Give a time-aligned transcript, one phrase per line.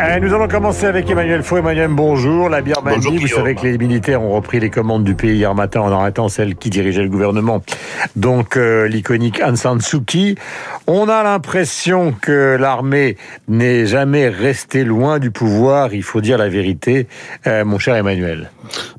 [0.00, 1.56] Eh, nous allons commencer avec Emmanuel Faux.
[1.56, 2.48] Emmanuel, bonjour.
[2.48, 5.80] La Birmanie, vous savez que les militaires ont repris les commandes du pays hier matin
[5.80, 7.64] en arrêtant celle qui dirigeait le gouvernement,
[8.14, 10.36] donc euh, l'iconique Aung San Suu Kyi.
[10.86, 13.16] On a l'impression que l'armée
[13.48, 15.92] n'est jamais restée loin du pouvoir.
[15.92, 17.08] Il faut dire la vérité,
[17.48, 18.50] euh, mon cher Emmanuel.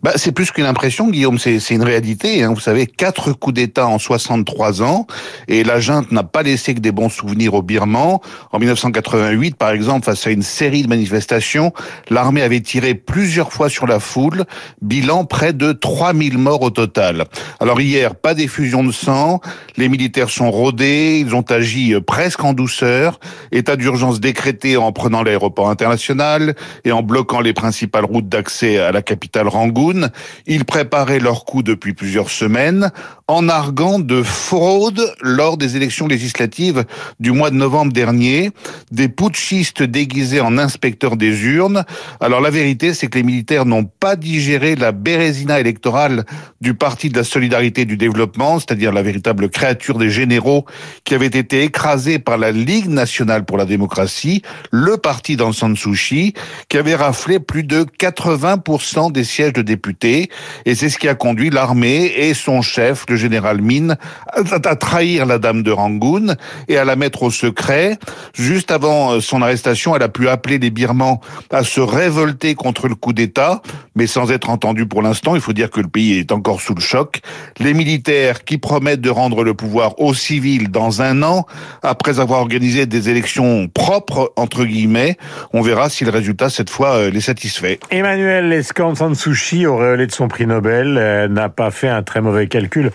[0.04, 2.44] Bah, c'est plus qu'une impression, Guillaume, c'est une réalité.
[2.44, 2.54] Hein.
[2.54, 5.08] Vous savez, quatre coups d'État en 63 ans,
[5.48, 8.22] et la junte n'a pas laissé que des bons souvenirs aux Birmans.
[8.52, 11.74] En 1988, par exemple, face à une série de manifestations,
[12.10, 14.46] l'armée avait tiré plusieurs fois sur la foule,
[14.82, 17.26] bilan près de 3000 morts au total.
[17.60, 19.40] Alors hier, pas d'effusion de sang,
[19.78, 23.20] les militaires sont rodés, ils ont agi euh, presque en douceur,
[23.52, 28.92] état d'urgence décrété en prenant l'aéroport international et en bloquant les principales routes d'accès à
[28.92, 30.10] la capitale Rangoon.
[30.48, 32.92] Ils préparaient leur coup depuis plusieurs semaines
[33.28, 36.86] en arguant de fraude lors des élections législatives
[37.20, 38.52] du mois de novembre dernier,
[38.92, 40.79] des putschistes déguisés en inspecteurs
[41.18, 41.84] des urnes.
[42.20, 46.26] Alors la vérité, c'est que les militaires n'ont pas digéré la bérésina électorale
[46.62, 50.66] du Parti de la solidarité et du développement, c'est-à-dire la véritable créature des généraux
[51.04, 54.42] qui avait été écrasée par la Ligue nationale pour la démocratie,
[54.72, 56.34] le parti d'Aung San Suu
[56.70, 60.30] qui avait raflé plus de 80% des sièges de députés.
[60.66, 63.96] Et c'est ce qui a conduit l'armée et son chef, le général Min,
[64.34, 66.36] à trahir la dame de Rangoon
[66.68, 67.98] et à la mettre au secret.
[68.34, 71.20] Juste avant euh, son arrestation, elle a pu appeler les Birmans
[71.52, 73.62] à se révolter contre le coup d'État,
[73.96, 75.36] mais sans être entendu pour l'instant.
[75.36, 77.20] Il faut dire que le pays est encore sous le choc.
[77.60, 81.46] Les militaires qui promettent de rendre le pouvoir aux civils dans un an,
[81.84, 85.18] après avoir organisé des élections propres, entre guillemets,
[85.54, 87.80] on verra si le résultat, cette fois, euh, les satisfait.
[87.92, 92.48] Emmanuel Lescan Sansushi, auréolé de son prix Nobel, euh, n'a pas fait un très mauvais
[92.48, 92.92] calcul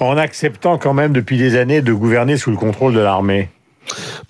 [0.00, 3.48] en acceptant quand même depuis des années de gouverner sous le contrôle de l'armée.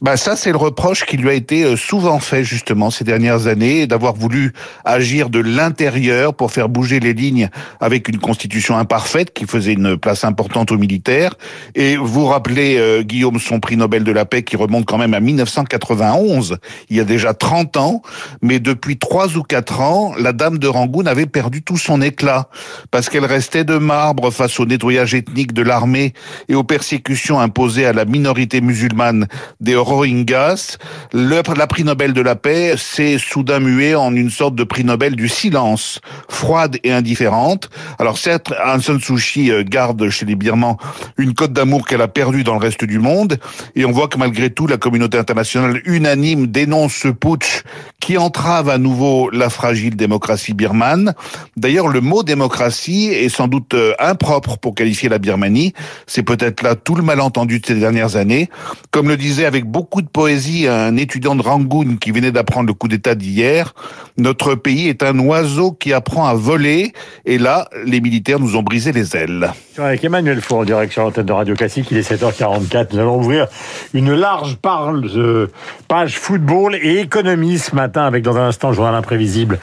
[0.00, 3.46] Bah ça, c'est le reproche qui lui a été euh, souvent fait justement ces dernières
[3.46, 4.52] années, d'avoir voulu
[4.84, 7.48] agir de l'intérieur pour faire bouger les lignes
[7.80, 11.34] avec une constitution imparfaite qui faisait une place importante aux militaires.
[11.74, 15.14] Et vous rappelez, euh, Guillaume, son prix Nobel de la paix qui remonte quand même
[15.14, 18.02] à 1991, il y a déjà 30 ans,
[18.42, 22.48] mais depuis trois ou quatre ans, la dame de Rangoon avait perdu tout son éclat,
[22.90, 26.12] parce qu'elle restait de marbre face au nettoyage ethnique de l'armée
[26.48, 29.26] et aux persécutions imposées à la minorité musulmane
[29.60, 30.78] des Rohingyas.
[31.12, 34.84] Le, la prix Nobel de la paix s'est soudain mué en une sorte de prix
[34.84, 37.70] Nobel du silence, froide et indifférente.
[37.98, 40.78] Alors certes, Aung San Suu Kyi euh, garde chez les Birmans
[41.16, 43.38] une cote d'amour qu'elle a perdue dans le reste du monde,
[43.74, 47.62] et on voit que malgré tout, la communauté internationale unanime dénonce ce putsch
[48.00, 51.14] qui entrave à nouveau la fragile démocratie birmane.
[51.56, 55.72] D'ailleurs, le mot démocratie est sans doute euh, impropre pour qualifier la Birmanie.
[56.06, 58.48] C'est peut-être là tout le malentendu de ces dernières années.
[58.90, 62.74] Comme le disait avec beaucoup de poésie un étudiant de Rangoon qui venait d'apprendre le
[62.74, 63.74] coup d'État d'hier,
[64.16, 66.92] notre pays est un oiseau qui apprend à voler,
[67.26, 69.52] et là, les militaires nous ont brisé les ailes.
[69.80, 72.88] Avec Emmanuel Four, en direct sur l'antenne de Radio Classique, il est 7h44.
[72.92, 73.46] Nous allons ouvrir
[73.94, 79.58] une large page football et économie ce matin, avec dans un instant le journal imprévisible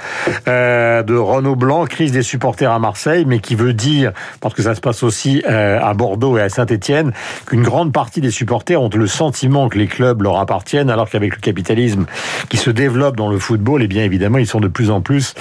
[0.47, 4.11] euh, de Renaud Blanc, crise des supporters à Marseille, mais qui veut dire,
[4.41, 7.13] parce que ça se passe aussi euh, à Bordeaux et à Saint-Etienne,
[7.45, 11.35] qu'une grande partie des supporters ont le sentiment que les clubs leur appartiennent, alors qu'avec
[11.35, 12.05] le capitalisme
[12.49, 15.01] qui se développe dans le football, et eh bien évidemment, ils sont de plus en
[15.01, 15.35] plus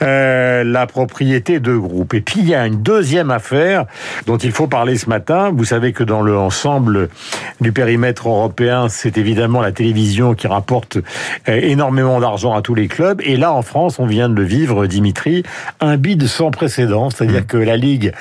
[0.00, 2.14] euh, la propriété de groupes.
[2.14, 3.84] Et puis il y a une deuxième affaire
[4.26, 5.50] dont il faut parler ce matin.
[5.54, 7.08] Vous savez que dans l'ensemble
[7.60, 12.88] du périmètre européen, c'est évidemment la télévision qui rapporte euh, énormément d'argent à tous les
[12.88, 13.20] clubs.
[13.24, 15.42] Et là, en France, on vient de le vivre, Dimitri,
[15.80, 17.10] un bid sans précédent.
[17.10, 17.46] C'est-à-dire mmh.
[17.46, 18.12] que la Ligue,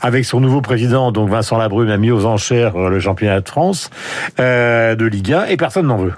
[0.00, 3.48] avec son nouveau président, donc Vincent Labrume, a mis aux enchères euh, le championnat de
[3.48, 3.90] France
[4.38, 6.12] de Ligue 1 et personne n'en veut.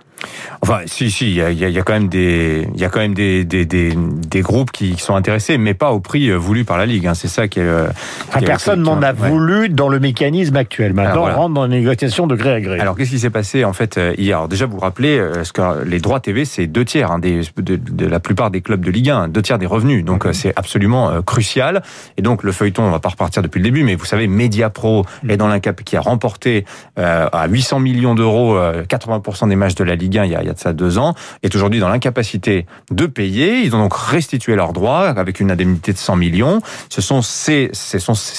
[0.62, 3.00] Enfin, si, si, il y a, y a, quand même des, il y a quand
[3.00, 6.64] même des, des, des, des, groupes qui sont intéressés, mais pas au prix euh, voulu
[6.64, 7.06] par la Ligue.
[7.06, 7.14] Hein.
[7.14, 7.64] C'est ça qui est.
[7.64, 7.88] Euh,
[8.36, 10.94] qui personne n'en a voulu dans le mécanisme actuel.
[10.94, 12.80] Maintenant, on rentre dans les négociations de gré à gré.
[12.80, 14.38] Alors, qu'est-ce qui s'est passé en fait euh, hier?
[14.38, 17.42] Alors, Déjà, vous vous rappelez, ce que les droits TV, c'est deux tiers hein, des,
[17.56, 20.04] de, la plupart des clubs de Ligue 1, deux tiers des revenus.
[20.04, 20.32] Donc, mhm.
[20.32, 21.82] c'est absolument crucial.
[22.16, 24.70] Et donc, le feuilleton, on va pas repartir depuis le début, mais vous savez, Media
[24.70, 25.30] Pro mhm.
[25.30, 26.64] est dans l'incap qui a remporté
[26.96, 30.42] à 800 millions d'euros 80% des matchs de la Ligue Ligue 1 il y a,
[30.42, 33.60] il y a de ça deux ans, est aujourd'hui dans l'incapacité de payer.
[33.62, 36.60] Ils ont donc restitué leurs droits avec une indemnité de 100 millions.
[36.88, 37.98] Ce sont ces, c'est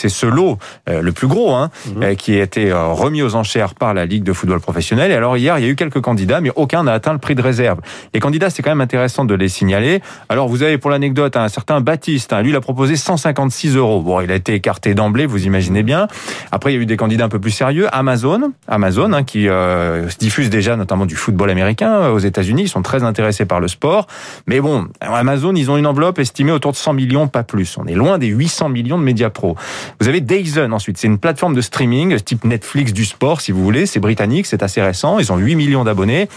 [0.09, 0.57] ce lot
[0.89, 2.03] euh, le plus gros hein, Mhm.
[2.03, 5.11] euh, qui a été euh, remis aux enchères par la Ligue de football professionnel.
[5.11, 7.35] Et alors hier, il y a eu quelques candidats, mais aucun n'a atteint le prix
[7.35, 7.79] de réserve.
[8.13, 10.01] Les candidats, c'est quand même intéressant de les signaler.
[10.29, 14.01] Alors vous avez pour l'anecdote un certain Baptiste, hein, lui il a proposé 156 euros.
[14.01, 16.07] Bon, il a été écarté d'emblée, vous imaginez bien.
[16.51, 17.87] Après, il y a eu des candidats un peu plus sérieux.
[17.91, 22.63] Amazon, Amazon, hein, qui euh, diffuse déjà notamment du football américain euh, aux États-Unis.
[22.63, 24.07] Ils sont très intéressés par le sport.
[24.47, 27.77] Mais bon, Amazon, ils ont une enveloppe estimée autour de 100 millions, pas plus.
[27.77, 29.55] On est loin des 800 millions de médias pro.
[29.99, 30.97] Vous avez Dazn ensuite.
[30.97, 33.85] C'est une plateforme de streaming type Netflix du sport, si vous voulez.
[33.85, 35.19] C'est britannique, c'est assez récent.
[35.19, 36.29] Ils ont 8 millions d'abonnés.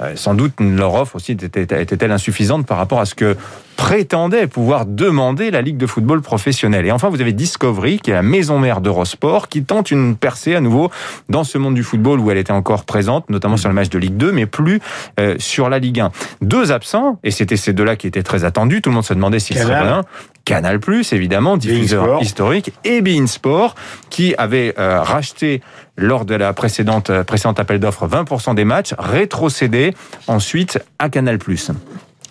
[0.00, 3.36] Euh, sans doute leur offre aussi était- était-elle insuffisante par rapport à ce que
[3.86, 6.86] prétendait pouvoir demander la Ligue de football professionnelle.
[6.86, 10.56] Et enfin, vous avez Discovery, qui est la maison mère d'Eurosport, qui tente une percée
[10.56, 10.90] à nouveau
[11.28, 13.98] dans ce monde du football où elle était encore présente, notamment sur le match de
[14.00, 14.80] Ligue 2, mais plus
[15.20, 16.10] euh, sur la Ligue 1.
[16.40, 18.82] Deux absents, et c'était ces deux-là qui étaient très attendus.
[18.82, 19.86] Tout le monde se demandait s'ils seraient Canal.
[19.86, 20.02] bien.
[20.44, 20.80] Canal+,
[21.12, 23.76] évidemment, diffuseur historique, et Bein Sport,
[24.10, 25.62] qui avait euh, racheté
[25.96, 29.94] lors de la précédente, euh, précédente appel d'offres 20% des matchs, rétrocédé
[30.26, 31.38] ensuite à Canal+.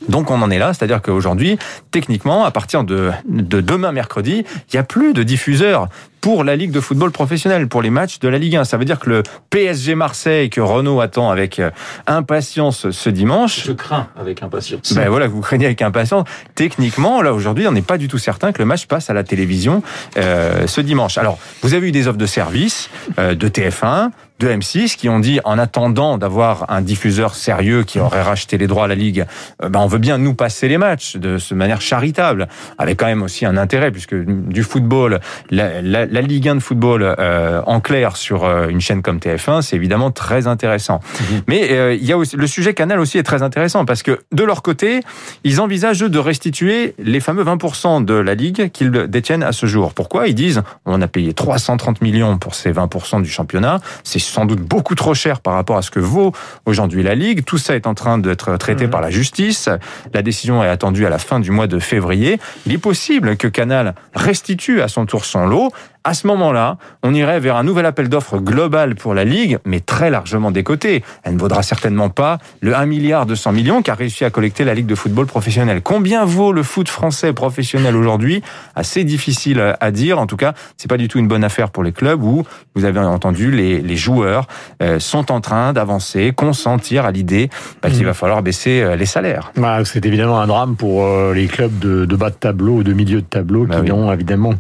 [0.09, 1.57] Donc on en est là, c'est-à-dire qu'aujourd'hui,
[1.92, 5.88] techniquement, à partir de, de demain mercredi, il n'y a plus de diffuseurs
[6.21, 8.63] pour la Ligue de football professionnel, pour les matchs de la Ligue 1.
[8.63, 11.69] Ça veut dire que le PSG Marseille que Renault attend avec euh,
[12.07, 14.94] impatience ce dimanche, Je crains avec impatience.
[14.94, 16.27] ben voilà, vous craignez avec impatience.
[16.56, 19.24] Techniquement, là aujourd'hui, on n'est pas du tout certain que le match passe à la
[19.24, 19.83] télévision
[20.18, 21.19] euh, ce dimanche.
[21.19, 22.89] Alors, vous avez eu des offres de service
[23.19, 24.09] euh, de TF1,
[24.39, 28.67] de M6 qui ont dit en attendant d'avoir un diffuseur sérieux qui aurait racheté les
[28.67, 29.25] droits à la ligue,
[29.63, 32.47] euh, ben on veut bien nous passer les matchs de ce manière charitable,
[32.77, 36.59] avec quand même aussi un intérêt puisque du football, la, la, la Ligue 1 de
[36.59, 40.99] football euh, en clair sur euh, une chaîne comme TF1, c'est évidemment très intéressant.
[41.47, 44.19] Mais euh, il y a aussi le sujet Canal aussi est très intéressant parce que
[44.31, 45.01] de leur côté,
[45.43, 49.93] ils envisagent de restituer les fameux 20% de la ligue qu'ils détiennent à ce jour.
[49.93, 50.27] Pourquoi?
[50.27, 54.62] Ils disent on a payé 330 millions pour ces 20% du championnat, c'est sans doute
[54.62, 56.31] beaucoup trop cher par rapport à ce que vaut
[56.66, 57.44] aujourd'hui la ligue.
[57.45, 59.69] Tout ça est en train d'être traité par la justice.
[60.13, 62.39] La décision est attendue à la fin du mois de février.
[62.66, 65.72] Il est possible que Canal restitue à son tour son lot.
[66.07, 69.79] À ce moment-là, on irait vers un nouvel appel d'offres global pour la Ligue, mais
[69.79, 71.03] très largement décoté.
[71.23, 74.75] Elle ne vaudra certainement pas le 1 milliard 200 millions qu'a réussi à collecter la
[74.75, 75.81] Ligue de football professionnel.
[75.81, 78.43] Combien vaut le foot français professionnel aujourd'hui?
[78.75, 80.19] Assez difficile à dire.
[80.19, 82.43] En tout cas, c'est pas du tout une bonne affaire pour les clubs où,
[82.75, 84.45] vous avez entendu, les, les joueurs
[84.83, 87.49] euh, sont en train d'avancer, consentir à l'idée
[87.81, 89.51] bah, qu'il va falloir baisser euh, les salaires.
[89.57, 92.83] Bah, c'est évidemment un drame pour euh, les clubs de, de bas de tableau ou
[92.83, 93.87] de milieu de tableau Bah qui oui.
[93.89, 94.53] n'ont évidemment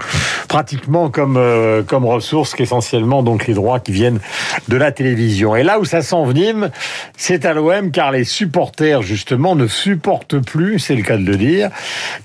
[0.47, 4.19] pratiquement comme euh, comme ressources qu'essentiellement donc les droits qui viennent
[4.67, 5.55] de la télévision.
[5.55, 6.69] Et là où ça s'envenime,
[7.17, 11.37] c'est à l'OM car les supporters justement ne supportent plus, c'est le cas de le
[11.37, 11.69] dire,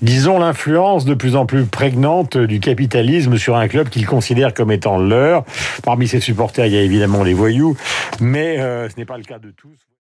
[0.01, 4.71] disons l'influence de plus en plus prégnante du capitalisme sur un club qu'ils considèrent comme
[4.71, 5.43] étant leur.
[5.83, 7.75] Parmi ces supporters, il y a évidemment les voyous,
[8.19, 9.87] mais euh, ce n'est pas le cas de tous.